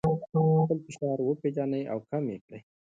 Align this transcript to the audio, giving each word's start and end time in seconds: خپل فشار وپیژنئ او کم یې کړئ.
خپل 0.63 0.77
فشار 0.85 1.17
وپیژنئ 1.21 1.83
او 1.93 1.99
کم 2.09 2.23
یې 2.31 2.37
کړئ. 2.45 2.59